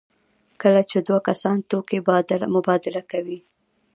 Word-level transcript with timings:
کله 0.61 0.81
چې 0.89 0.97
دوه 1.07 1.19
کسان 1.27 1.57
توکي 1.69 1.99
مبادله 2.55 3.01
کوي. 3.11 3.39